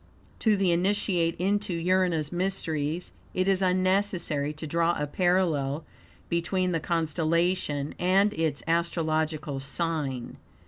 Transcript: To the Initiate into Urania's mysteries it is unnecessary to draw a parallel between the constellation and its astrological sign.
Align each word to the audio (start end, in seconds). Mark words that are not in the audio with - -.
To 0.39 0.57
the 0.57 0.71
Initiate 0.71 1.35
into 1.35 1.75
Urania's 1.75 2.31
mysteries 2.31 3.11
it 3.35 3.47
is 3.47 3.61
unnecessary 3.61 4.51
to 4.53 4.65
draw 4.65 4.95
a 4.99 5.05
parallel 5.05 5.85
between 6.27 6.71
the 6.71 6.79
constellation 6.79 7.93
and 7.99 8.33
its 8.33 8.63
astrological 8.65 9.59
sign. 9.59 10.37